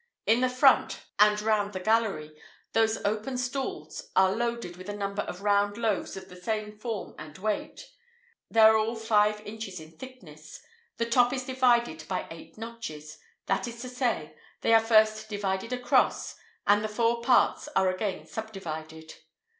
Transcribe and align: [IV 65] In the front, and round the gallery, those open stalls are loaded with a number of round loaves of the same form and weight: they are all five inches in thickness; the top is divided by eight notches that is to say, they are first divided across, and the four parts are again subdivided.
[IV 0.25 0.33
65] 0.33 0.35
In 0.35 0.41
the 0.41 0.49
front, 0.55 0.99
and 1.19 1.41
round 1.43 1.73
the 1.73 1.79
gallery, 1.79 2.35
those 2.73 2.97
open 3.05 3.37
stalls 3.37 4.09
are 4.15 4.31
loaded 4.35 4.75
with 4.75 4.89
a 4.89 4.95
number 4.97 5.21
of 5.21 5.43
round 5.43 5.77
loaves 5.77 6.17
of 6.17 6.27
the 6.27 6.35
same 6.35 6.75
form 6.75 7.13
and 7.19 7.37
weight: 7.37 7.85
they 8.49 8.61
are 8.61 8.77
all 8.77 8.95
five 8.95 9.41
inches 9.41 9.79
in 9.79 9.91
thickness; 9.95 10.59
the 10.97 11.05
top 11.05 11.31
is 11.33 11.43
divided 11.45 12.03
by 12.07 12.25
eight 12.31 12.57
notches 12.57 13.19
that 13.45 13.67
is 13.67 13.79
to 13.83 13.89
say, 13.89 14.35
they 14.61 14.73
are 14.73 14.81
first 14.81 15.29
divided 15.29 15.71
across, 15.71 16.35
and 16.65 16.83
the 16.83 16.87
four 16.89 17.21
parts 17.21 17.67
are 17.75 17.89
again 17.91 18.25
subdivided. 18.25 19.13